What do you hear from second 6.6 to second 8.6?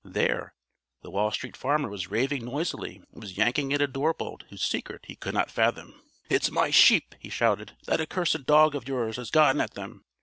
sheep!" he shouted. "That accursed